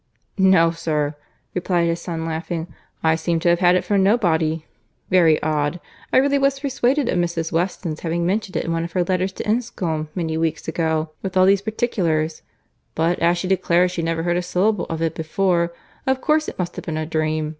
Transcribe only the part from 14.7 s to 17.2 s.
of it before, of course it must have been a